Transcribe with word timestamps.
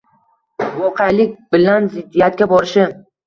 voqelik 0.77 1.35
bilan 1.55 1.91
ziddiyatga 1.97 2.49
borishi 2.55 2.87